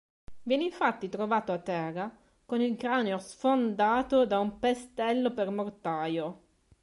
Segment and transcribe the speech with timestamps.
[0.41, 2.11] Viene infatti trovato a terra,
[2.47, 6.41] con il cranio sfondato da un pestello per mortaio.